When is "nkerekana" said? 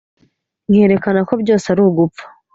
0.69-1.19